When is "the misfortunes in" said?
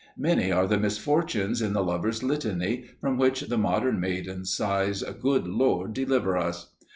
0.65-1.73